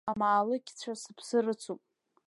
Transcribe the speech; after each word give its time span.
Амаалықьцәа 0.11 0.91
сыԥсы 1.01 1.37
рыцуп… 1.45 1.81